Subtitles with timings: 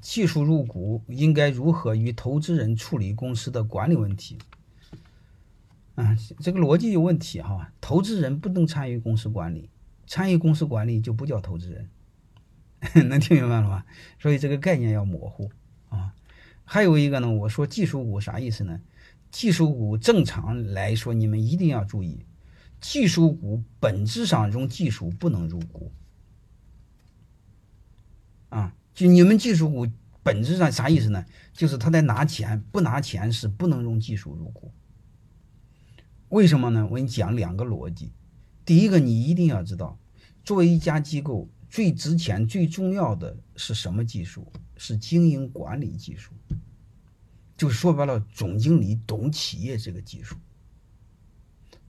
[0.00, 4.38] 技术入股应该如何与投资人处理公司的管理问题？
[5.94, 7.72] 啊，这个逻辑有问题哈。
[7.80, 9.68] 投资人不能参与公司管理，
[10.06, 11.90] 参与公司管理就不叫投资人，
[13.08, 13.84] 能听明白了吗？
[14.18, 15.50] 所以这个概念要模糊
[15.88, 16.14] 啊。
[16.64, 18.80] 还有一个呢，我说技术股啥意思呢？
[19.30, 22.24] 技术股正常来说，你们一定要注意，
[22.80, 25.92] 技术股本质上用技术不能入股。
[28.48, 29.88] 啊，就你们技术股
[30.22, 31.24] 本质上啥意思呢？
[31.54, 34.70] 就是他在拿钱，不拿钱是不能用技术入股。
[36.28, 36.86] 为什么呢？
[36.90, 38.12] 我给你讲两个逻辑。
[38.62, 39.98] 第一个，你一定要知道，
[40.44, 44.46] 作为一家机构，最值钱、最重要的是什么技术？
[44.76, 46.32] 是经营管理技术。
[47.56, 50.36] 就说白了，总经理懂企业这个技术，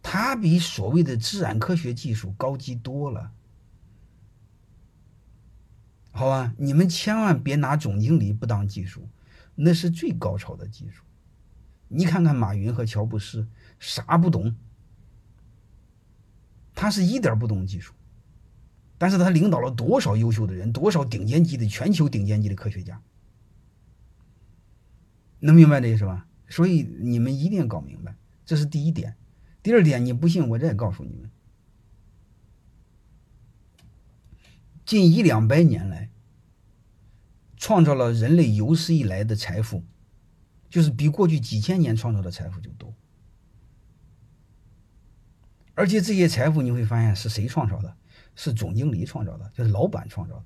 [0.00, 3.32] 他比所谓的自然科学技术高级多了。
[6.20, 9.08] 好吧，你们千万别拿总经理不当技术，
[9.54, 11.02] 那是最高超的技术。
[11.88, 14.54] 你看看马云和乔布斯，啥不懂？
[16.74, 17.94] 他是一点不懂技术，
[18.98, 23.00] 但是他领导了多少优秀的人，多少顶尖级的全球顶尖级的科学家，
[25.38, 26.26] 能明白这意思吧？
[26.50, 29.16] 所以你们一定要搞明白，这是第一点。
[29.62, 31.30] 第二点，你不信我再告诉你们。
[34.84, 36.10] 近一两百年来，
[37.60, 39.84] 创造了人类有史以来的财富，
[40.70, 42.92] 就是比过去几千年创造的财富就多。
[45.74, 47.94] 而且这些财富你会发现是谁创造的？
[48.34, 50.44] 是总经理创造的，就是老板创造的。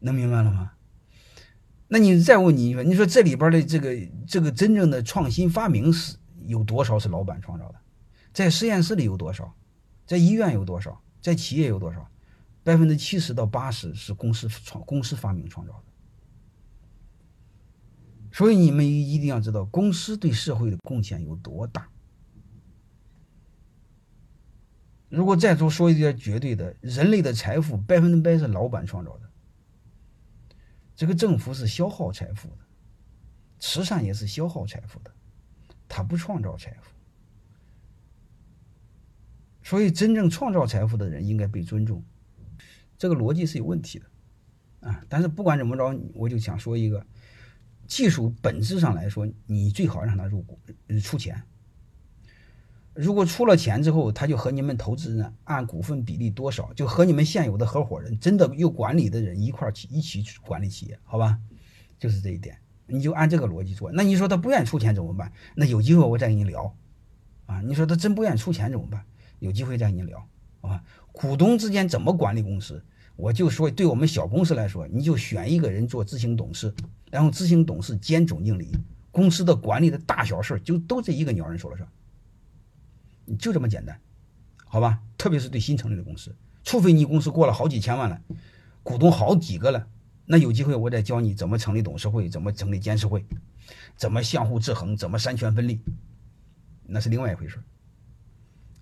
[0.00, 0.72] 能明白了吗？
[1.88, 7.80] 那你再问你一个，你说这里边的这个这个真正的创新发明是有多少是老板创造的？
[8.34, 9.54] 在实验室里有多少？
[10.06, 11.00] 在医院有多少？
[11.22, 12.10] 在企业有多少？
[12.64, 15.84] 百分之七十到八十是公司创公司发明创造的，
[18.32, 21.88] 所以你们一定要知道公司对社会的贡献有多大。
[25.10, 29.30] 如果再说说一点绝对的，人类的财富百分之百是老板创造的，
[30.96, 32.58] 这个政府是消耗财富的，
[33.60, 35.12] 慈善也是消耗财富的，
[35.86, 36.90] 他不创造财富，
[39.62, 42.02] 所以真正创造财富的人应该被尊重。
[42.96, 44.06] 这个逻辑是有问题的，
[44.88, 45.02] 啊！
[45.08, 47.04] 但是不管怎么着，我就想说一个，
[47.86, 50.58] 技术本质上来说，你最好让他入股
[51.02, 51.42] 出钱。
[52.94, 61.38] 如果出了钱之后，他就和你们投资人按股份比例多少，就和你们现有的合伙人真的有管理的人一块儿去一起管理企业，好吧？
[61.98, 62.56] 就是这一点，
[62.86, 63.90] 你就按这个逻辑做。
[63.90, 65.32] 那你说他不愿意出钱怎么办？
[65.56, 66.76] 那有机会我再跟你聊，
[67.46, 67.60] 啊！
[67.62, 69.04] 你说他真不愿意出钱怎么办？
[69.40, 70.28] 有机会再跟你聊。
[70.68, 70.82] 啊，
[71.12, 72.82] 股东之间怎么管理公司？
[73.16, 76.74] 我就说，对我们小公司来说，你就选一个人做执行董事，
[77.10, 78.72] 然后执行董事兼总经理，
[79.12, 81.88] 公司的管理的大小事就都这一个鸟人说了算，
[83.38, 84.00] 就这么简单，
[84.64, 85.00] 好吧？
[85.16, 88.20] 特别是对新成立的公司，除非你公司过了好几千万了，
[88.82, 89.86] 股东好几个了，
[90.26, 93.24] 那有机会我再教你怎么成立董事会，怎么成立监事会，
[93.96, 95.80] 怎么相互制衡，怎么三权分立，
[96.84, 97.62] 那是另外一回事，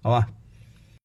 [0.01, 0.31] 好吧？